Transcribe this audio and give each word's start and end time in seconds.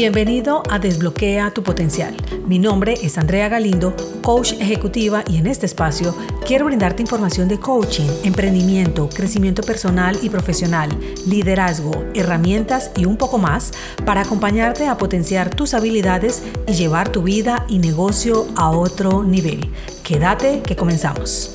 Bienvenido 0.00 0.62
a 0.70 0.78
Desbloquea 0.78 1.50
tu 1.50 1.62
Potencial. 1.62 2.16
Mi 2.46 2.58
nombre 2.58 2.94
es 3.02 3.18
Andrea 3.18 3.50
Galindo, 3.50 3.94
coach 4.22 4.54
ejecutiva 4.54 5.22
y 5.28 5.36
en 5.36 5.46
este 5.46 5.66
espacio 5.66 6.16
quiero 6.46 6.64
brindarte 6.64 7.02
información 7.02 7.48
de 7.48 7.60
coaching, 7.60 8.08
emprendimiento, 8.24 9.10
crecimiento 9.10 9.62
personal 9.62 10.18
y 10.22 10.30
profesional, 10.30 10.88
liderazgo, 11.26 12.06
herramientas 12.14 12.92
y 12.96 13.04
un 13.04 13.18
poco 13.18 13.36
más 13.36 13.72
para 14.06 14.22
acompañarte 14.22 14.88
a 14.88 14.96
potenciar 14.96 15.54
tus 15.54 15.74
habilidades 15.74 16.44
y 16.66 16.72
llevar 16.72 17.10
tu 17.10 17.22
vida 17.22 17.66
y 17.68 17.78
negocio 17.78 18.46
a 18.56 18.70
otro 18.70 19.22
nivel. 19.22 19.68
Quédate 20.02 20.62
que 20.62 20.76
comenzamos. 20.76 21.54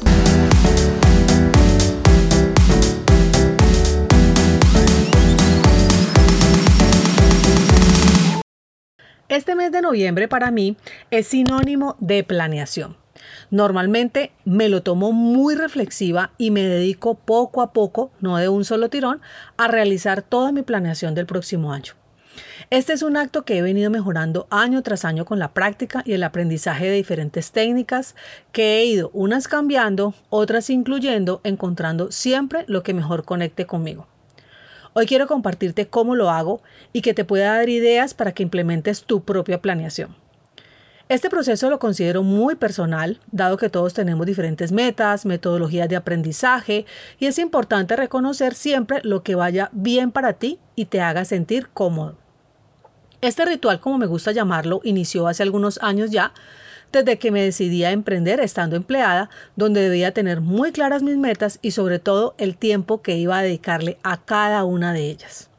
Este 9.35 9.53
mes 9.53 9.70
de 9.70 9.81
noviembre 9.81 10.30
para 10.30 10.49
mí 10.49 10.77
es 11.12 11.27
sinónimo 11.27 11.98
de 11.99 12.23
planeación. 12.23 12.95
Normalmente 13.52 14.31
me 14.45 14.70
lo 14.70 14.81
tomo 14.81 15.12
muy 15.12 15.55
reflexiva 15.55 16.31
y 16.38 16.52
me 16.52 16.63
dedico 16.63 17.16
poco 17.16 17.62
a 17.62 17.73
poco, 17.73 18.13
no 18.21 18.38
de 18.38 18.48
un 18.48 18.63
solo 18.63 18.90
tirón, 18.90 19.20
a 19.57 19.67
realizar 19.67 20.21
toda 20.21 20.53
mi 20.53 20.62
planeación 20.62 21.16
del 21.16 21.26
próximo 21.26 21.73
año. 21.73 21.95
Este 22.70 22.93
es 22.93 23.02
un 23.02 23.17
acto 23.17 23.43
que 23.43 23.57
he 23.57 23.62
venido 23.62 23.91
mejorando 23.91 24.48
año 24.52 24.81
tras 24.84 25.03
año 25.03 25.26
con 25.26 25.38
la 25.38 25.54
práctica 25.54 26.02
y 26.05 26.13
el 26.13 26.23
aprendizaje 26.23 26.85
de 26.85 26.95
diferentes 26.95 27.52
técnicas 27.52 28.15
que 28.54 28.77
he 28.77 28.85
ido 28.85 29.09
unas 29.13 29.49
cambiando, 29.49 30.13
otras 30.29 30.70
incluyendo, 30.70 31.41
encontrando 31.43 32.09
siempre 32.09 32.63
lo 32.67 32.84
que 32.84 32.93
mejor 32.93 33.26
conecte 33.26 33.65
conmigo. 33.65 34.07
Hoy 34.98 35.07
quiero 35.07 35.27
compartirte 35.27 35.88
cómo 35.90 36.15
lo 36.15 36.29
hago 36.29 36.62
y 36.93 37.01
que 37.01 37.13
te 37.13 37.26
pueda 37.26 37.57
dar 37.57 37.68
ideas 37.68 38.13
para 38.13 38.32
que 38.32 38.43
implementes 38.43 39.04
tu 39.04 39.26
propia 39.26 39.62
planeación. 39.62 40.15
Este 41.10 41.29
proceso 41.29 41.70
lo 41.70 41.79
considero 41.79 42.24
muy 42.24 42.55
personal, 42.55 43.20
dado 43.29 43.57
que 43.57 43.68
todos 43.70 43.93
tenemos 43.93 44.26
diferentes 44.26 44.71
metas, 44.71 45.26
metodologías 45.26 45.90
de 45.90 45.98
aprendizaje 45.98 46.85
y 47.20 47.26
es 47.26 47.40
importante 47.40 47.98
reconocer 47.98 48.54
siempre 48.54 49.01
lo 49.04 49.21
que 49.21 49.35
vaya 49.35 49.70
bien 49.73 50.12
para 50.12 50.32
ti 50.32 50.60
y 50.77 50.85
te 50.85 51.01
haga 51.01 51.26
sentir 51.26 51.68
cómodo. 51.73 52.18
Este 53.20 53.43
ritual, 53.43 53.82
como 53.82 53.98
me 53.98 54.05
gusta 54.05 54.32
llamarlo, 54.32 54.79
inició 54.85 55.27
hace 55.27 55.43
algunos 55.43 55.77
años 55.82 56.10
ya, 56.10 56.32
desde 56.91 57.18
que 57.18 57.32
me 57.32 57.44
decidí 57.44 57.84
a 57.84 57.91
emprender 57.91 58.40
estando 58.40 58.76
empleada, 58.76 59.30
donde 59.55 59.82
debía 59.82 60.14
tener 60.14 60.41
muy 60.41 60.72
claras 60.72 61.04
mis 61.04 61.18
metas 61.18 61.60
y 61.62 61.72
sobre 61.72 62.00
todo 62.00 62.36
el 62.38 62.58
tiempo 62.58 63.02
que 63.02 63.18
iba 63.18 63.38
a 63.38 63.44
dedicarle 63.44 63.98
a 64.03 64.24
cada 64.24 64.64
una 64.64 64.94
de 64.94 65.09
ellas. 65.09 65.50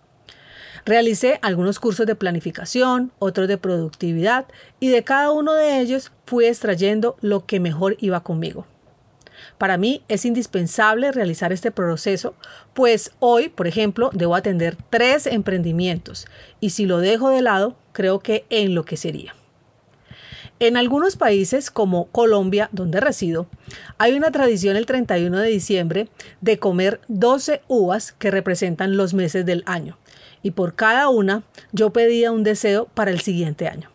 Realicé 0.87 1.41
algunos 1.43 1.81
cursos 1.81 2.07
de 2.07 2.15
planificación, 2.15 3.11
otros 3.19 3.49
de 3.49 3.59
productividad 3.59 4.47
y 4.79 4.89
de 4.89 5.03
cada 5.03 5.33
uno 5.33 5.53
de 5.53 5.81
ellos 5.81 6.13
fui 6.27 6.47
extrayendo 6.47 7.17
lo 7.21 7.45
que 7.45 7.59
mejor 7.59 7.97
iba 7.99 8.23
conmigo. 8.23 8.67
Para 9.59 9.79
mí 9.79 10.03
es 10.09 10.25
indispensable 10.25 11.13
realizar 11.13 11.53
este 11.53 11.71
proceso, 11.71 12.35
pues 12.73 13.13
hoy, 13.19 13.49
por 13.49 13.67
ejemplo, 13.67 14.11
debo 14.13 14.35
atender 14.35 14.77
tres 14.91 15.27
emprendimientos 15.27 16.27
y 16.61 16.71
si 16.71 16.87
lo 16.87 16.99
dejo 16.99 17.31
de 17.31 17.43
lado, 17.43 17.77
creo 17.93 18.21
que 18.21 18.45
enloquecería. 18.51 19.35
En 20.59 20.79
algunos 20.79 21.17
países 21.17 21.71
como 21.71 22.07
Colombia, 22.07 22.71
donde 22.73 22.99
resido, 22.99 23.47
hay 23.99 24.15
una 24.15 24.31
tradición 24.31 24.79
el 24.79 24.87
31 24.87 25.39
de 25.39 25.48
diciembre 25.48 26.09
de 26.41 26.59
comer 26.59 26.98
12 27.09 27.61
uvas 27.69 28.13
que 28.13 28.31
representan 28.31 28.97
los 28.97 29.13
meses 29.13 29.45
del 29.45 29.63
año. 29.67 29.98
Y 30.43 30.53
por 30.53 30.75
cada 30.75 31.11
una 31.11 31.43
yo 31.73 31.91
pedía 31.91 32.33
un 32.33 32.42
deseo 32.42 32.86
para 32.86 33.11
el 33.11 33.20
siguiente 33.20 33.69
año. 33.69 33.91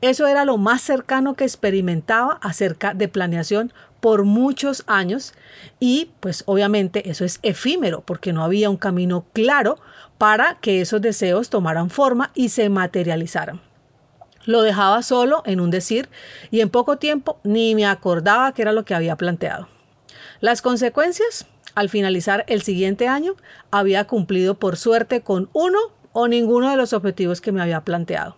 Eso 0.00 0.26
era 0.26 0.44
lo 0.44 0.58
más 0.58 0.82
cercano 0.82 1.34
que 1.34 1.44
experimentaba 1.44 2.40
acerca 2.42 2.92
de 2.92 3.06
planeación 3.06 3.72
por 4.00 4.24
muchos 4.24 4.82
años 4.88 5.32
y 5.78 6.10
pues 6.18 6.42
obviamente 6.46 7.08
eso 7.08 7.24
es 7.24 7.38
efímero 7.44 8.02
porque 8.04 8.32
no 8.32 8.42
había 8.42 8.68
un 8.68 8.76
camino 8.76 9.26
claro 9.32 9.78
para 10.18 10.58
que 10.60 10.80
esos 10.80 11.00
deseos 11.00 11.50
tomaran 11.50 11.88
forma 11.88 12.32
y 12.34 12.48
se 12.48 12.68
materializaran. 12.68 13.60
Lo 14.44 14.62
dejaba 14.62 15.02
solo 15.02 15.42
en 15.46 15.60
un 15.60 15.70
decir 15.70 16.08
y 16.50 16.60
en 16.60 16.70
poco 16.70 16.98
tiempo 16.98 17.38
ni 17.44 17.74
me 17.74 17.86
acordaba 17.86 18.52
que 18.52 18.62
era 18.62 18.72
lo 18.72 18.84
que 18.84 18.94
había 18.94 19.16
planteado. 19.16 19.68
Las 20.40 20.62
consecuencias, 20.62 21.46
al 21.74 21.88
finalizar 21.88 22.44
el 22.48 22.62
siguiente 22.62 23.08
año, 23.08 23.34
había 23.70 24.06
cumplido 24.06 24.54
por 24.54 24.76
suerte 24.76 25.22
con 25.22 25.48
uno 25.52 25.78
o 26.12 26.28
ninguno 26.28 26.70
de 26.70 26.76
los 26.76 26.92
objetivos 26.92 27.40
que 27.40 27.52
me 27.52 27.62
había 27.62 27.80
planteado. 27.82 28.36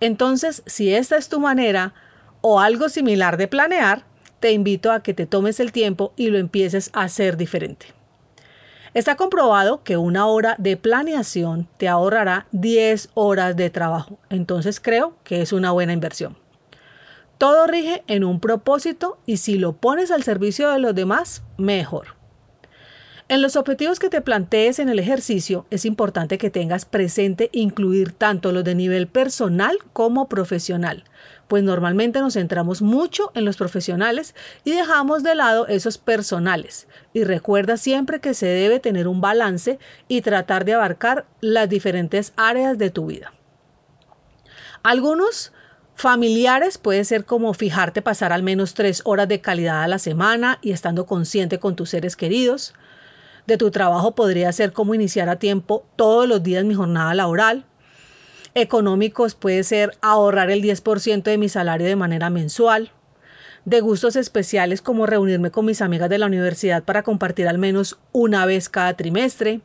Entonces, 0.00 0.62
si 0.66 0.92
esta 0.92 1.16
es 1.16 1.28
tu 1.28 1.40
manera 1.40 1.94
o 2.40 2.60
algo 2.60 2.88
similar 2.88 3.36
de 3.36 3.48
planear, 3.48 4.04
te 4.40 4.52
invito 4.52 4.92
a 4.92 5.02
que 5.02 5.14
te 5.14 5.26
tomes 5.26 5.60
el 5.60 5.72
tiempo 5.72 6.12
y 6.16 6.28
lo 6.28 6.38
empieces 6.38 6.90
a 6.92 7.02
hacer 7.02 7.36
diferente. 7.36 7.86
Está 8.94 9.16
comprobado 9.16 9.82
que 9.82 9.96
una 9.96 10.26
hora 10.26 10.54
de 10.58 10.76
planeación 10.76 11.66
te 11.78 11.88
ahorrará 11.88 12.46
10 12.52 13.10
horas 13.14 13.56
de 13.56 13.68
trabajo, 13.68 14.20
entonces 14.30 14.78
creo 14.78 15.16
que 15.24 15.42
es 15.42 15.52
una 15.52 15.72
buena 15.72 15.92
inversión. 15.92 16.36
Todo 17.36 17.66
rige 17.66 18.04
en 18.06 18.22
un 18.22 18.38
propósito 18.38 19.18
y 19.26 19.38
si 19.38 19.58
lo 19.58 19.72
pones 19.72 20.12
al 20.12 20.22
servicio 20.22 20.70
de 20.70 20.78
los 20.78 20.94
demás, 20.94 21.42
mejor. 21.58 22.14
En 23.26 23.40
los 23.40 23.56
objetivos 23.56 23.98
que 23.98 24.10
te 24.10 24.20
plantees 24.20 24.78
en 24.78 24.90
el 24.90 24.98
ejercicio 24.98 25.64
es 25.70 25.86
importante 25.86 26.36
que 26.36 26.50
tengas 26.50 26.84
presente 26.84 27.48
incluir 27.52 28.12
tanto 28.12 28.52
los 28.52 28.64
de 28.64 28.74
nivel 28.74 29.06
personal 29.06 29.78
como 29.94 30.28
profesional, 30.28 31.04
pues 31.48 31.62
normalmente 31.62 32.20
nos 32.20 32.34
centramos 32.34 32.82
mucho 32.82 33.32
en 33.34 33.46
los 33.46 33.56
profesionales 33.56 34.34
y 34.62 34.72
dejamos 34.72 35.22
de 35.22 35.34
lado 35.34 35.66
esos 35.68 35.96
personales. 35.96 36.86
Y 37.14 37.24
recuerda 37.24 37.78
siempre 37.78 38.20
que 38.20 38.34
se 38.34 38.46
debe 38.46 38.78
tener 38.78 39.08
un 39.08 39.22
balance 39.22 39.78
y 40.06 40.20
tratar 40.20 40.66
de 40.66 40.74
abarcar 40.74 41.24
las 41.40 41.70
diferentes 41.70 42.34
áreas 42.36 42.76
de 42.76 42.90
tu 42.90 43.06
vida. 43.06 43.32
Algunos 44.82 45.52
Familiares 45.96 46.76
puede 46.76 47.04
ser 47.04 47.24
como 47.24 47.54
fijarte 47.54 48.02
pasar 48.02 48.32
al 48.32 48.42
menos 48.42 48.74
tres 48.74 49.00
horas 49.04 49.28
de 49.28 49.40
calidad 49.40 49.84
a 49.84 49.88
la 49.88 50.00
semana 50.00 50.58
y 50.60 50.72
estando 50.72 51.06
consciente 51.06 51.60
con 51.60 51.76
tus 51.76 51.90
seres 51.90 52.16
queridos 52.16 52.74
de 53.46 53.56
tu 53.56 53.70
trabajo 53.70 54.14
podría 54.14 54.52
ser 54.52 54.72
como 54.72 54.94
iniciar 54.94 55.28
a 55.28 55.38
tiempo 55.38 55.86
todos 55.96 56.28
los 56.28 56.42
días 56.42 56.64
mi 56.64 56.74
jornada 56.74 57.14
laboral. 57.14 57.66
Económicos 58.54 59.34
puede 59.34 59.64
ser 59.64 59.96
ahorrar 60.00 60.50
el 60.50 60.62
10% 60.62 61.24
de 61.24 61.38
mi 61.38 61.48
salario 61.48 61.86
de 61.86 61.96
manera 61.96 62.30
mensual. 62.30 62.92
De 63.64 63.80
gustos 63.80 64.16
especiales 64.16 64.82
como 64.82 65.06
reunirme 65.06 65.50
con 65.50 65.64
mis 65.64 65.82
amigas 65.82 66.10
de 66.10 66.18
la 66.18 66.26
universidad 66.26 66.84
para 66.84 67.02
compartir 67.02 67.48
al 67.48 67.58
menos 67.58 67.98
una 68.12 68.46
vez 68.46 68.68
cada 68.68 68.94
trimestre. 68.94 69.60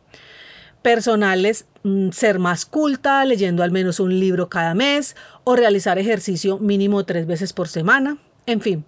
Personales, 0.81 1.65
mm, 1.83 2.11
ser 2.11 2.39
más 2.39 2.65
culta, 2.65 3.23
leyendo 3.25 3.61
al 3.61 3.71
menos 3.71 3.99
un 3.99 4.17
libro 4.17 4.49
cada 4.49 4.73
mes 4.73 5.15
o 5.43 5.55
realizar 5.55 5.99
ejercicio 5.99 6.57
mínimo 6.57 7.03
tres 7.05 7.27
veces 7.27 7.51
por 7.51 7.67
semana. 7.67 8.17
En 8.45 8.61
fin, 8.61 8.85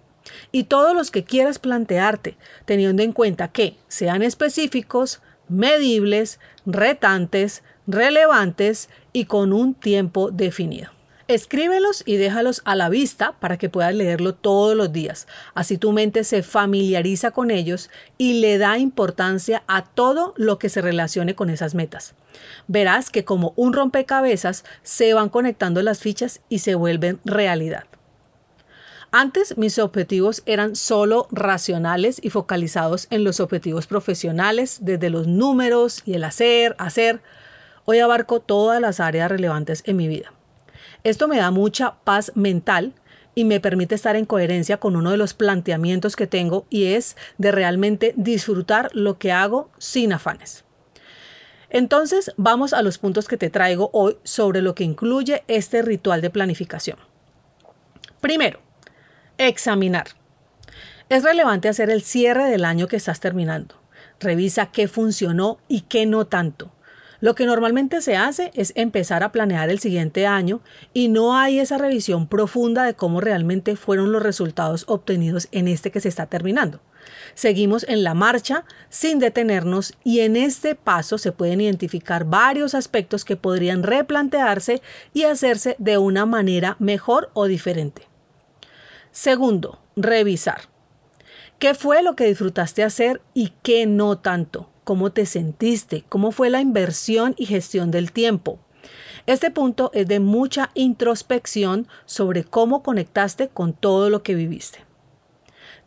y 0.50 0.64
todos 0.64 0.94
los 0.94 1.10
que 1.10 1.24
quieras 1.24 1.58
plantearte, 1.58 2.36
teniendo 2.64 3.02
en 3.02 3.12
cuenta 3.12 3.48
que 3.48 3.76
sean 3.88 4.22
específicos, 4.22 5.20
medibles, 5.48 6.40
retantes, 6.66 7.62
relevantes 7.86 8.88
y 9.12 9.26
con 9.26 9.52
un 9.52 9.74
tiempo 9.74 10.30
definido. 10.30 10.90
Escríbelos 11.28 12.02
y 12.04 12.16
déjalos 12.16 12.62
a 12.64 12.74
la 12.74 12.88
vista 12.88 13.32
para 13.40 13.56
que 13.56 13.70
puedas 13.70 13.94
leerlo 13.94 14.34
todos 14.34 14.76
los 14.76 14.92
días. 14.92 15.26
Así 15.54 15.78
tu 15.78 15.92
mente 15.92 16.24
se 16.24 16.42
familiariza 16.42 17.30
con 17.30 17.50
ellos 17.50 17.90
y 18.18 18.40
le 18.40 18.58
da 18.58 18.76
importancia 18.76 19.62
a 19.66 19.84
todo 19.84 20.34
lo 20.36 20.58
que 20.58 20.68
se 20.68 20.82
relacione 20.82 21.34
con 21.34 21.48
esas 21.48 21.74
metas. 21.74 22.14
Verás 22.66 23.08
que 23.08 23.24
como 23.24 23.52
un 23.56 23.72
rompecabezas 23.72 24.64
se 24.82 25.14
van 25.14 25.28
conectando 25.28 25.80
las 25.82 26.00
fichas 26.00 26.40
y 26.48 26.58
se 26.58 26.74
vuelven 26.74 27.20
realidad. 27.24 27.84
Antes 29.14 29.58
mis 29.58 29.78
objetivos 29.78 30.42
eran 30.46 30.74
solo 30.74 31.28
racionales 31.30 32.18
y 32.24 32.30
focalizados 32.30 33.08
en 33.10 33.24
los 33.24 33.40
objetivos 33.40 33.86
profesionales, 33.86 34.78
desde 34.80 35.10
los 35.10 35.26
números 35.26 36.00
y 36.06 36.14
el 36.14 36.24
hacer, 36.24 36.74
hacer. 36.78 37.20
Hoy 37.84 37.98
abarco 37.98 38.40
todas 38.40 38.80
las 38.80 39.00
áreas 39.00 39.30
relevantes 39.30 39.82
en 39.84 39.98
mi 39.98 40.08
vida. 40.08 40.32
Esto 41.04 41.28
me 41.28 41.36
da 41.36 41.50
mucha 41.50 41.96
paz 42.04 42.32
mental 42.36 42.94
y 43.34 43.44
me 43.44 43.60
permite 43.60 43.94
estar 43.94 44.16
en 44.16 44.24
coherencia 44.24 44.78
con 44.78 44.96
uno 44.96 45.10
de 45.10 45.18
los 45.18 45.34
planteamientos 45.34 46.16
que 46.16 46.26
tengo 46.26 46.64
y 46.70 46.94
es 46.94 47.14
de 47.36 47.52
realmente 47.52 48.14
disfrutar 48.16 48.88
lo 48.94 49.18
que 49.18 49.30
hago 49.30 49.68
sin 49.76 50.14
afanes. 50.14 50.64
Entonces 51.68 52.32
vamos 52.38 52.72
a 52.72 52.80
los 52.80 52.96
puntos 52.96 53.28
que 53.28 53.36
te 53.36 53.50
traigo 53.50 53.90
hoy 53.92 54.16
sobre 54.22 54.62
lo 54.62 54.74
que 54.74 54.84
incluye 54.84 55.44
este 55.48 55.82
ritual 55.82 56.22
de 56.22 56.30
planificación. 56.30 56.96
Primero, 58.22 58.61
Examinar. 59.38 60.08
Es 61.08 61.24
relevante 61.24 61.68
hacer 61.68 61.90
el 61.90 62.02
cierre 62.02 62.50
del 62.50 62.64
año 62.64 62.86
que 62.86 62.96
estás 62.96 63.20
terminando. 63.20 63.74
Revisa 64.20 64.70
qué 64.72 64.88
funcionó 64.88 65.58
y 65.68 65.82
qué 65.82 66.06
no 66.06 66.26
tanto. 66.26 66.72
Lo 67.20 67.36
que 67.36 67.46
normalmente 67.46 68.00
se 68.02 68.16
hace 68.16 68.50
es 68.54 68.72
empezar 68.74 69.22
a 69.22 69.30
planear 69.30 69.70
el 69.70 69.78
siguiente 69.78 70.26
año 70.26 70.60
y 70.92 71.08
no 71.08 71.36
hay 71.36 71.60
esa 71.60 71.78
revisión 71.78 72.26
profunda 72.26 72.82
de 72.82 72.94
cómo 72.94 73.20
realmente 73.20 73.76
fueron 73.76 74.10
los 74.10 74.22
resultados 74.22 74.84
obtenidos 74.88 75.48
en 75.52 75.68
este 75.68 75.92
que 75.92 76.00
se 76.00 76.08
está 76.08 76.26
terminando. 76.26 76.80
Seguimos 77.34 77.84
en 77.88 78.02
la 78.02 78.14
marcha 78.14 78.64
sin 78.88 79.20
detenernos 79.20 79.94
y 80.02 80.20
en 80.20 80.34
este 80.34 80.74
paso 80.74 81.16
se 81.16 81.30
pueden 81.30 81.60
identificar 81.60 82.24
varios 82.24 82.74
aspectos 82.74 83.24
que 83.24 83.36
podrían 83.36 83.84
replantearse 83.84 84.82
y 85.14 85.22
hacerse 85.22 85.76
de 85.78 85.98
una 85.98 86.26
manera 86.26 86.76
mejor 86.80 87.30
o 87.34 87.46
diferente. 87.46 88.11
Segundo, 89.12 89.78
revisar. 89.94 90.62
¿Qué 91.58 91.74
fue 91.74 92.02
lo 92.02 92.16
que 92.16 92.24
disfrutaste 92.24 92.82
hacer 92.82 93.20
y 93.34 93.52
qué 93.62 93.86
no 93.86 94.18
tanto? 94.18 94.70
¿Cómo 94.84 95.12
te 95.12 95.26
sentiste? 95.26 96.02
¿Cómo 96.08 96.32
fue 96.32 96.48
la 96.48 96.60
inversión 96.60 97.34
y 97.36 97.44
gestión 97.46 97.90
del 97.90 98.10
tiempo? 98.10 98.58
Este 99.26 99.50
punto 99.50 99.90
es 99.94 100.08
de 100.08 100.18
mucha 100.18 100.70
introspección 100.74 101.86
sobre 102.06 102.42
cómo 102.42 102.82
conectaste 102.82 103.48
con 103.48 103.74
todo 103.74 104.08
lo 104.08 104.22
que 104.22 104.34
viviste. 104.34 104.80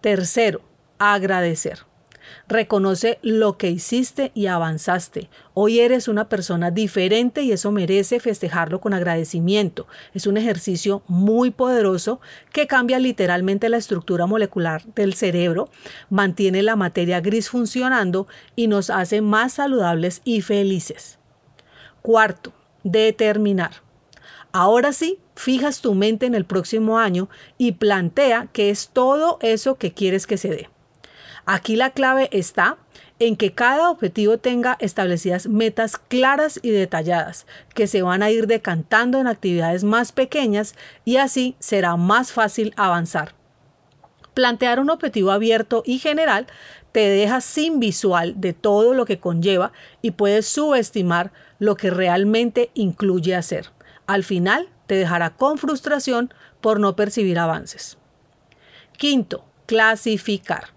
Tercero, 0.01 0.61
agradecer. 0.99 1.79
Reconoce 2.47 3.19
lo 3.21 3.57
que 3.57 3.69
hiciste 3.69 4.31
y 4.33 4.47
avanzaste. 4.47 5.29
Hoy 5.53 5.79
eres 5.79 6.07
una 6.07 6.29
persona 6.29 6.71
diferente 6.71 7.41
y 7.41 7.51
eso 7.51 7.71
merece 7.71 8.19
festejarlo 8.19 8.81
con 8.81 8.93
agradecimiento. 8.93 9.87
Es 10.13 10.27
un 10.27 10.37
ejercicio 10.37 11.03
muy 11.07 11.51
poderoso 11.51 12.19
que 12.51 12.67
cambia 12.67 12.99
literalmente 12.99 13.69
la 13.69 13.77
estructura 13.77 14.25
molecular 14.25 14.83
del 14.95 15.13
cerebro, 15.13 15.69
mantiene 16.09 16.61
la 16.61 16.75
materia 16.75 17.21
gris 17.21 17.49
funcionando 17.49 18.27
y 18.55 18.67
nos 18.67 18.89
hace 18.89 19.21
más 19.21 19.53
saludables 19.53 20.21
y 20.23 20.41
felices. 20.41 21.19
Cuarto, 22.01 22.53
determinar. 22.83 23.71
Ahora 24.51 24.93
sí, 24.93 25.19
fijas 25.35 25.81
tu 25.81 25.95
mente 25.95 26.25
en 26.25 26.35
el 26.35 26.45
próximo 26.45 26.97
año 26.97 27.29
y 27.57 27.73
plantea 27.73 28.47
qué 28.53 28.69
es 28.69 28.89
todo 28.89 29.37
eso 29.41 29.75
que 29.75 29.91
quieres 29.91 30.27
que 30.27 30.37
se 30.37 30.49
dé. 30.49 30.69
Aquí 31.45 31.75
la 31.75 31.91
clave 31.91 32.27
está 32.31 32.77
en 33.19 33.35
que 33.35 33.53
cada 33.53 33.89
objetivo 33.89 34.39
tenga 34.39 34.77
establecidas 34.79 35.47
metas 35.47 35.97
claras 35.97 36.59
y 36.63 36.71
detalladas, 36.71 37.45
que 37.73 37.87
se 37.87 38.01
van 38.01 38.23
a 38.23 38.31
ir 38.31 38.47
decantando 38.47 39.19
en 39.19 39.27
actividades 39.27 39.83
más 39.83 40.11
pequeñas 40.11 40.75
y 41.05 41.17
así 41.17 41.55
será 41.59 41.95
más 41.95 42.31
fácil 42.31 42.73
avanzar. 42.75 43.35
Plantear 44.33 44.79
un 44.79 44.89
objetivo 44.89 45.31
abierto 45.31 45.83
y 45.85 45.99
general 45.99 46.47
te 46.91 47.07
deja 47.07 47.41
sin 47.41 47.79
visual 47.79 48.33
de 48.37 48.53
todo 48.53 48.93
lo 48.93 49.05
que 49.05 49.19
conlleva 49.19 49.71
y 50.01 50.11
puedes 50.11 50.47
subestimar 50.47 51.31
lo 51.59 51.77
que 51.77 51.89
realmente 51.89 52.71
incluye 52.73 53.35
hacer. 53.35 53.71
Al 54.07 54.23
final 54.23 54.69
te 54.87 54.95
dejará 54.95 55.31
con 55.35 55.57
frustración 55.57 56.33
por 56.59 56.79
no 56.79 56.95
percibir 56.95 57.39
avances. 57.39 57.97
Quinto, 58.97 59.45
clasificar. 59.65 60.74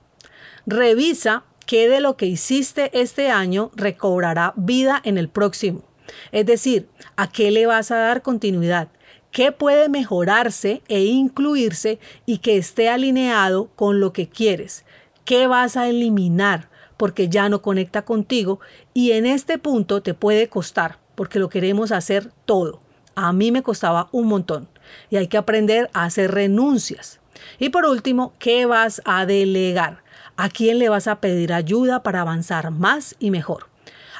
Revisa 0.70 1.44
qué 1.64 1.88
de 1.88 2.02
lo 2.02 2.18
que 2.18 2.26
hiciste 2.26 2.90
este 2.92 3.30
año 3.30 3.70
recobrará 3.74 4.52
vida 4.54 5.00
en 5.02 5.16
el 5.16 5.30
próximo. 5.30 5.82
Es 6.30 6.44
decir, 6.44 6.90
a 7.16 7.32
qué 7.32 7.50
le 7.50 7.64
vas 7.64 7.90
a 7.90 7.96
dar 7.96 8.20
continuidad, 8.20 8.88
qué 9.30 9.50
puede 9.50 9.88
mejorarse 9.88 10.82
e 10.88 11.04
incluirse 11.04 11.98
y 12.26 12.36
que 12.38 12.58
esté 12.58 12.90
alineado 12.90 13.70
con 13.76 13.98
lo 13.98 14.12
que 14.12 14.28
quieres, 14.28 14.84
qué 15.24 15.46
vas 15.46 15.78
a 15.78 15.88
eliminar 15.88 16.68
porque 16.98 17.30
ya 17.30 17.48
no 17.48 17.62
conecta 17.62 18.04
contigo 18.04 18.60
y 18.92 19.12
en 19.12 19.24
este 19.24 19.56
punto 19.56 20.02
te 20.02 20.12
puede 20.12 20.50
costar 20.50 20.98
porque 21.14 21.38
lo 21.38 21.48
queremos 21.48 21.92
hacer 21.92 22.30
todo. 22.44 22.82
A 23.14 23.32
mí 23.32 23.52
me 23.52 23.62
costaba 23.62 24.10
un 24.12 24.26
montón 24.26 24.68
y 25.08 25.16
hay 25.16 25.28
que 25.28 25.38
aprender 25.38 25.88
a 25.94 26.04
hacer 26.04 26.30
renuncias. 26.30 27.20
Y 27.58 27.70
por 27.70 27.86
último, 27.86 28.34
¿qué 28.38 28.66
vas 28.66 29.00
a 29.06 29.24
delegar? 29.24 30.06
¿A 30.40 30.50
quién 30.50 30.78
le 30.78 30.88
vas 30.88 31.08
a 31.08 31.20
pedir 31.20 31.52
ayuda 31.52 32.04
para 32.04 32.20
avanzar 32.20 32.70
más 32.70 33.16
y 33.18 33.32
mejor? 33.32 33.66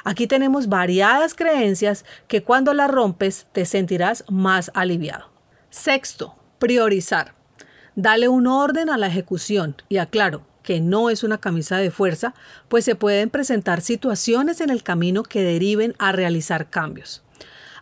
Aquí 0.03 0.27
tenemos 0.27 0.67
variadas 0.67 1.33
creencias 1.33 2.03
que 2.27 2.43
cuando 2.43 2.73
las 2.73 2.91
rompes 2.91 3.47
te 3.53 3.65
sentirás 3.65 4.25
más 4.27 4.69
aliviado. 4.73 5.29
Sexto, 5.69 6.35
priorizar. 6.59 7.35
Dale 7.95 8.27
un 8.27 8.47
orden 8.47 8.89
a 8.89 8.97
la 8.97 9.07
ejecución 9.07 9.77
y 9.87 9.95
aclaro 9.95 10.45
que 10.61 10.81
no 10.81 11.09
es 11.09 11.23
una 11.23 11.37
camisa 11.37 11.77
de 11.77 11.89
fuerza, 11.89 12.33
pues 12.67 12.83
se 12.83 12.95
pueden 12.95 13.29
presentar 13.29 13.79
situaciones 13.79 14.59
en 14.59 14.71
el 14.71 14.83
camino 14.83 15.23
que 15.23 15.41
deriven 15.41 15.95
a 15.99 16.11
realizar 16.11 16.69
cambios. 16.69 17.23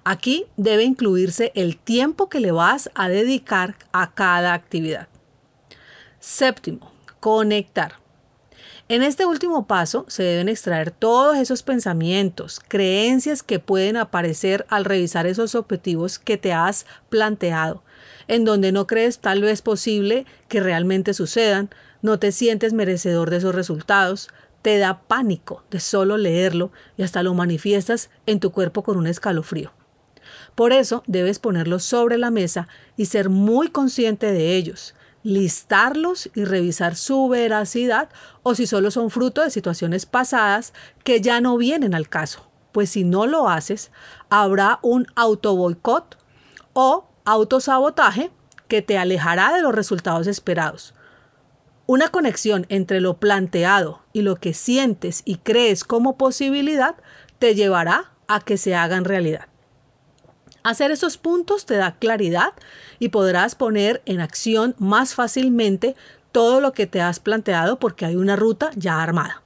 Aquí 0.04 0.46
debe 0.58 0.84
incluirse 0.84 1.52
el 1.56 1.76
tiempo 1.76 2.30
que 2.30 2.40
le 2.40 2.52
vas 2.52 2.92
a 2.94 3.10
dedicar 3.10 3.78
a 3.94 4.14
cada 4.14 4.54
actividad. 4.54 5.08
Séptimo, 6.20 6.92
conectar. 7.20 8.06
En 8.90 9.04
este 9.04 9.26
último 9.26 9.68
paso 9.68 10.06
se 10.08 10.24
deben 10.24 10.48
extraer 10.48 10.92
todos 10.92 11.36
esos 11.36 11.62
pensamientos, 11.62 12.62
creencias 12.66 13.44
que 13.44 13.60
pueden 13.60 13.98
aparecer 13.98 14.66
al 14.70 14.86
revisar 14.86 15.28
esos 15.28 15.56
objetivos 15.56 16.20
que 16.20 16.38
te 16.38 16.54
has 16.54 16.86
planteado, 17.10 17.84
en 18.30 18.46
donde 18.46 18.72
no 18.72 18.88
crees 18.88 19.20
tal 19.20 19.42
vez 19.42 19.62
posible 19.62 20.26
que 20.48 20.62
realmente 20.62 21.14
sucedan, 21.14 21.70
no 22.02 22.18
te 22.18 22.32
sientes 22.32 22.72
merecedor 22.72 23.30
de 23.30 23.38
esos 23.38 23.54
resultados, 23.54 24.30
te 24.62 24.78
da 24.78 25.02
pánico 25.02 25.66
de 25.70 25.82
solo 25.82 26.16
leerlo 26.16 26.72
y 26.96 27.04
hasta 27.04 27.24
lo 27.24 27.34
manifiestas 27.34 28.10
en 28.26 28.40
tu 28.40 28.54
cuerpo 28.54 28.84
con 28.84 28.96
un 28.96 29.08
escalofrío. 29.08 29.74
Por 30.56 30.72
eso 30.72 31.04
debes 31.08 31.40
ponerlos 31.40 31.84
sobre 31.84 32.18
la 32.18 32.32
mesa 32.32 32.70
y 32.96 33.08
ser 33.08 33.28
muy 33.28 33.68
consciente 33.68 34.32
de 34.32 34.56
ellos, 34.56 34.96
listarlos 35.28 36.30
y 36.36 36.46
revisar 36.46 36.96
su 36.96 37.28
veracidad 37.28 38.08
o 38.44 38.56
si 38.56 38.66
solo 38.66 38.92
son 38.92 39.10
fruto 39.10 39.42
de 39.42 39.50
situaciones 39.50 40.06
pasadas 40.06 40.72
que 41.04 41.20
ya 41.20 41.42
no 41.42 41.58
vienen 41.58 41.94
al 41.94 42.08
caso. 42.08 42.50
Pues 42.72 42.92
si 42.92 43.04
no 43.04 43.28
lo 43.28 43.50
haces, 43.50 43.92
habrá 44.30 44.80
un 44.84 45.06
autoboicot 45.16 46.18
o 46.72 47.10
autosabotaje 47.26 48.32
que 48.70 48.82
te 48.82 48.98
alejará 48.98 49.54
de 49.54 49.62
los 49.62 49.76
resultados 49.76 50.28
esperados. 50.28 50.94
Una 51.88 52.08
conexión 52.08 52.66
entre 52.70 53.02
lo 53.02 53.18
planteado 53.18 54.04
y 54.14 54.22
lo 54.22 54.38
que 54.38 54.54
sientes 54.54 55.24
y 55.26 55.40
crees 55.40 55.84
como 55.84 56.18
posibilidad 56.18 56.96
te 57.38 57.54
llevará 57.54 58.14
a 58.30 58.40
que 58.40 58.56
se 58.56 58.76
hagan 58.76 59.04
realidad. 59.04 59.48
Hacer 60.64 60.92
esos 60.92 61.18
puntos 61.18 61.66
te 61.66 61.76
da 61.76 61.96
claridad 61.96 62.54
y 63.00 63.10
podrás 63.10 63.56
poner 63.56 64.02
en 64.06 64.20
acción 64.20 64.76
más 64.78 65.16
fácilmente 65.16 65.96
todo 66.32 66.62
lo 66.62 66.74
que 66.74 66.88
te 66.88 67.02
has 67.02 67.20
planteado 67.20 67.80
porque 67.80 68.06
hay 68.06 68.16
una 68.16 68.36
ruta 68.36 68.72
ya 68.76 69.02
armada. 69.02 69.44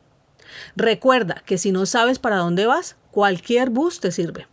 Recuerda 0.75 1.43
que 1.45 1.57
si 1.57 1.71
no 1.71 1.85
sabes 1.85 2.19
para 2.19 2.37
dónde 2.37 2.65
vas, 2.65 2.95
cualquier 3.11 3.69
bus 3.69 3.99
te 3.99 4.11
sirve. 4.11 4.47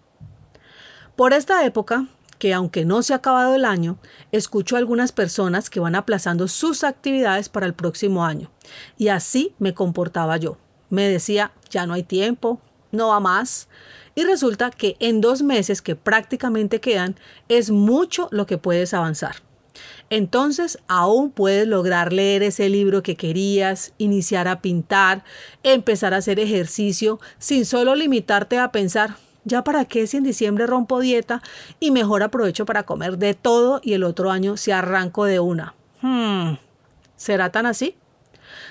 Por 1.17 1.33
esta 1.33 1.65
época, 1.65 2.07
que 2.39 2.55
aunque 2.55 2.85
no 2.85 3.03
se 3.03 3.13
ha 3.13 3.17
acabado 3.17 3.55
el 3.55 3.65
año, 3.65 3.99
escucho 4.31 4.77
algunas 4.77 5.13
personas 5.13 5.71
que 5.71 5.81
van 5.81 5.95
aplazando 5.95 6.49
sus 6.49 6.85
actividades 6.85 7.49
para 7.49 7.67
el 7.67 7.75
próximo 7.75 8.25
año. 8.25 8.51
Y 8.97 9.09
así 9.09 9.55
me 9.59 9.75
comportaba 9.75 10.37
yo. 10.37 10.59
Me 10.91 11.09
decía, 11.09 11.53
ya 11.71 11.87
no 11.87 11.95
hay 11.95 12.05
tiempo, 12.05 12.61
no 12.93 13.09
va 13.09 13.21
más. 13.21 13.69
Y 14.19 14.25
resulta 14.25 14.73
que 14.73 14.97
en 14.99 15.21
dos 15.21 15.43
meses 15.43 15.81
que 15.81 15.95
prácticamente 15.95 16.81
quedan 16.81 17.15
es 17.49 17.71
mucho 17.71 18.27
lo 18.33 18.47
que 18.47 18.59
puedes 18.59 18.93
avanzar. 18.93 19.37
Entonces 20.11 20.81
aún 20.89 21.31
puedes 21.31 21.69
lograr 21.69 22.13
leer 22.13 22.43
ese 22.43 22.69
libro 22.69 23.05
que 23.05 23.15
querías, 23.15 23.93
iniciar 23.97 24.49
a 24.49 24.61
pintar, 24.61 25.23
empezar 25.63 26.15
a 26.15 26.17
hacer 26.17 26.41
ejercicio 26.41 27.21
sin 27.39 27.65
solo 27.65 27.95
limitarte 27.95 28.59
a 28.59 28.73
pensar, 28.73 29.15
ya 29.45 29.63
para 29.63 29.85
qué 29.85 30.09
si 30.09 30.17
en 30.17 30.25
diciembre 30.25 30.67
rompo 30.67 30.99
dieta 30.99 31.41
y 31.79 31.93
mejor 31.93 32.25
aprovecho 32.25 32.67
para 32.67 32.83
comer 32.83 33.19
de 33.19 33.35
todo 33.35 33.81
y 33.85 33.93
el 33.93 34.03
otro 34.03 34.33
año 34.33 34.57
se 34.57 34.73
arranco 34.73 35.27
de 35.27 35.39
una. 35.39 35.77
Hmm, 36.03 36.55
¿Será 37.15 37.53
tan 37.53 37.67
así? 37.67 37.95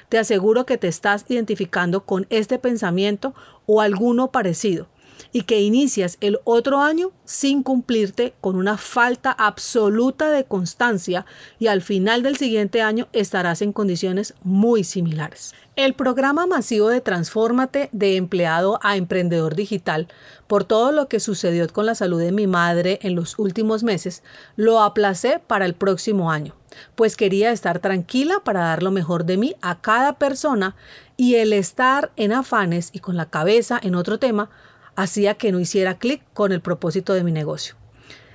Te 0.10 0.18
aseguro 0.18 0.66
que 0.66 0.78
te 0.78 0.90
estás 0.90 1.24
identificando 1.30 2.04
con 2.04 2.28
este 2.30 2.60
pensamiento 2.60 3.34
o 3.66 3.80
alguno 3.80 4.30
parecido 4.30 4.90
y 5.32 5.44
que 5.44 5.62
inicias 5.62 6.18
el 6.22 6.40
otro 6.44 6.82
año 6.82 7.12
sin 7.26 7.64
cumplirte 7.64 8.34
con 8.42 8.56
una 8.56 8.78
falta 8.78 9.32
absoluta 9.32 10.32
de 10.32 10.46
constancia 10.46 11.26
y 11.60 11.68
al 11.68 11.82
final 11.82 12.24
del 12.24 12.38
siguiente 12.38 12.82
año 12.82 13.08
estarás 13.14 13.62
en 13.62 13.74
condiciones 13.74 14.34
muy 14.44 14.84
similares. 14.84 15.54
El 15.76 15.94
programa 15.94 16.48
masivo 16.48 16.90
de 16.90 17.02
Transfórmate 17.02 17.90
de 17.92 18.16
empleado 18.16 18.80
a 18.82 18.98
emprendedor 18.98 19.56
digital, 19.56 20.08
por 20.48 20.64
todo 20.64 20.92
lo 20.92 21.08
que 21.08 21.20
sucedió 21.20 21.68
con 21.72 21.86
la 21.86 21.94
salud 21.94 22.20
de 22.20 22.32
mi 22.32 22.48
madre 22.48 22.98
en 23.04 23.14
los 23.14 23.38
últimos 23.38 23.84
meses, 23.84 24.24
lo 24.56 24.82
aplacé 24.82 25.40
para 25.46 25.66
el 25.66 25.76
próximo 25.76 26.32
año, 26.32 26.56
pues 26.96 27.16
quería 27.16 27.52
estar 27.52 27.78
tranquila 27.80 28.42
para 28.44 28.62
dar 28.62 28.82
lo 28.82 28.90
mejor 28.90 29.26
de 29.26 29.38
mí 29.38 29.56
a 29.62 29.80
cada 29.80 30.14
persona 30.14 30.76
y 31.16 31.36
el 31.36 31.54
estar 31.54 32.12
en 32.16 32.32
afanes 32.32 32.90
y 32.92 33.00
con 33.00 33.16
la 33.16 33.30
cabeza 33.30 33.80
en 33.82 33.94
otro 33.94 34.18
tema 34.18 34.50
hacía 34.98 35.36
que 35.36 35.54
no 35.54 35.60
hiciera 35.62 36.00
clic 36.00 36.22
con 36.34 36.52
el 36.52 36.60
propósito 36.60 37.14
de 37.14 37.24
mi 37.24 37.32
negocio. 37.32 37.76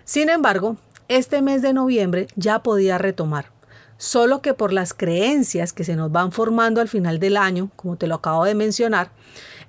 Sin 0.04 0.30
embargo, 0.30 0.76
este 1.08 1.42
mes 1.42 1.60
de 1.60 1.74
noviembre 1.74 2.28
ya 2.36 2.62
podía 2.62 2.96
retomar, 2.96 3.46
solo 3.98 4.40
que 4.40 4.54
por 4.54 4.72
las 4.72 4.94
creencias 4.94 5.72
que 5.72 5.84
se 5.84 5.96
nos 5.96 6.10
van 6.12 6.32
formando 6.32 6.80
al 6.80 6.88
final 6.88 7.18
del 7.18 7.36
año, 7.36 7.70
como 7.76 7.96
te 7.96 8.06
lo 8.06 8.14
acabo 8.14 8.44
de 8.44 8.54
mencionar, 8.54 9.10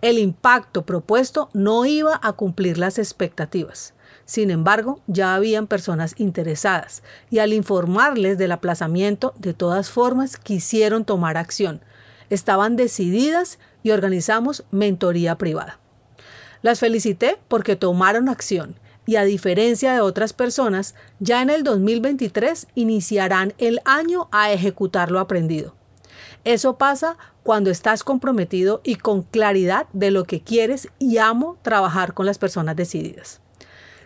el 0.01 0.19
impacto 0.19 0.85
propuesto 0.85 1.49
no 1.53 1.85
iba 1.85 2.19
a 2.21 2.33
cumplir 2.33 2.77
las 2.77 2.99
expectativas. 2.99 3.95
Sin 4.25 4.51
embargo, 4.51 5.01
ya 5.07 5.33
habían 5.33 5.65
personas 5.65 6.13
interesadas 6.17 7.01
y 7.31 7.39
al 7.39 7.53
informarles 7.53 8.37
del 8.37 8.51
aplazamiento, 8.51 9.33
de 9.39 9.53
todas 9.53 9.89
formas 9.89 10.37
quisieron 10.37 11.05
tomar 11.05 11.37
acción. 11.37 11.81
Estaban 12.29 12.75
decididas 12.75 13.57
y 13.81 13.91
organizamos 13.91 14.63
mentoría 14.71 15.37
privada. 15.37 15.79
Las 16.63 16.79
felicité 16.79 17.37
porque 17.49 17.75
tomaron 17.75 18.29
acción 18.29 18.79
y 19.05 19.17
a 19.17 19.25
diferencia 19.25 19.93
de 19.93 19.99
otras 19.99 20.31
personas, 20.31 20.95
ya 21.19 21.41
en 21.41 21.49
el 21.49 21.63
2023 21.63 22.67
iniciarán 22.73 23.53
el 23.57 23.81
año 23.83 24.29
a 24.31 24.51
ejecutar 24.53 25.11
lo 25.11 25.19
aprendido. 25.19 25.75
Eso 26.45 26.77
pasa 26.77 27.17
cuando 27.43 27.69
estás 27.69 28.05
comprometido 28.05 28.79
y 28.85 28.95
con 28.95 29.23
claridad 29.23 29.87
de 29.91 30.09
lo 30.09 30.23
que 30.23 30.41
quieres 30.41 30.87
y 30.99 31.17
amo 31.17 31.57
trabajar 31.63 32.13
con 32.13 32.25
las 32.25 32.37
personas 32.37 32.77
decididas. 32.77 33.41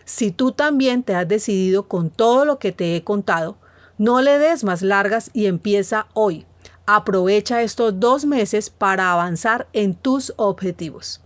Si 0.04 0.32
tú 0.32 0.50
también 0.50 1.04
te 1.04 1.14
has 1.14 1.28
decidido 1.28 1.86
con 1.86 2.10
todo 2.10 2.44
lo 2.44 2.58
que 2.58 2.72
te 2.72 2.96
he 2.96 3.04
contado, 3.04 3.56
no 3.98 4.20
le 4.20 4.38
des 4.38 4.64
más 4.64 4.82
largas 4.82 5.30
y 5.32 5.46
empieza 5.46 6.08
hoy. 6.12 6.44
Aprovecha 6.86 7.62
estos 7.62 8.00
dos 8.00 8.24
meses 8.24 8.68
para 8.68 9.12
avanzar 9.12 9.68
en 9.72 9.94
tus 9.94 10.32
objetivos. 10.36 11.20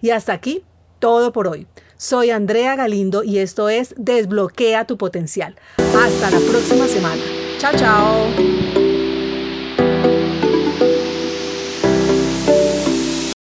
Y 0.00 0.10
hasta 0.10 0.32
aquí 0.32 0.62
todo 1.06 1.30
por 1.30 1.46
hoy. 1.46 1.68
Soy 1.96 2.30
Andrea 2.30 2.74
Galindo 2.74 3.22
y 3.22 3.38
esto 3.38 3.68
es 3.68 3.94
Desbloquea 3.96 4.88
tu 4.88 4.98
potencial. 4.98 5.54
Hasta 5.78 6.32
la 6.32 6.40
próxima 6.40 6.88
semana. 6.88 7.22
Chao, 7.58 7.72
chao. 7.76 8.75